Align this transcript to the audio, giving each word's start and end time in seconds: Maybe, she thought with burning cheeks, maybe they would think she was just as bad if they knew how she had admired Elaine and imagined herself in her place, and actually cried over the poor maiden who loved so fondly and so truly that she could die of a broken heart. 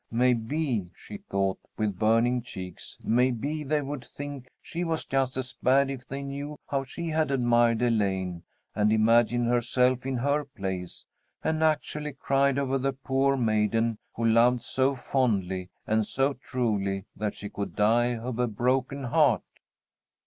Maybe, 0.09 0.89
she 0.97 1.17
thought 1.17 1.59
with 1.77 1.99
burning 1.99 2.41
cheeks, 2.41 2.97
maybe 3.03 3.63
they 3.63 3.83
would 3.83 4.03
think 4.03 4.49
she 4.59 4.83
was 4.83 5.05
just 5.05 5.37
as 5.37 5.53
bad 5.61 5.91
if 5.91 6.07
they 6.07 6.23
knew 6.23 6.57
how 6.65 6.83
she 6.85 7.09
had 7.09 7.29
admired 7.29 7.83
Elaine 7.83 8.41
and 8.73 8.91
imagined 8.91 9.45
herself 9.47 10.03
in 10.07 10.17
her 10.17 10.43
place, 10.43 11.05
and 11.43 11.63
actually 11.63 12.13
cried 12.13 12.57
over 12.57 12.79
the 12.79 12.93
poor 12.93 13.37
maiden 13.37 13.99
who 14.15 14.25
loved 14.25 14.63
so 14.63 14.95
fondly 14.95 15.69
and 15.85 16.07
so 16.07 16.33
truly 16.33 17.05
that 17.15 17.35
she 17.35 17.47
could 17.47 17.75
die 17.75 18.15
of 18.17 18.39
a 18.39 18.47
broken 18.47 19.03
heart. 19.03 19.43